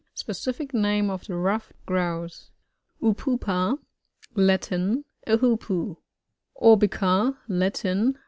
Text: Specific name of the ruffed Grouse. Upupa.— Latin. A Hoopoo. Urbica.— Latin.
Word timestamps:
Specific 0.15 0.73
name 0.73 1.11
of 1.11 1.27
the 1.27 1.35
ruffed 1.35 1.73
Grouse. 1.85 2.49
Upupa.— 3.03 3.77
Latin. 4.33 5.05
A 5.27 5.37
Hoopoo. 5.37 5.97
Urbica.— 6.59 7.37
Latin. 7.47 8.17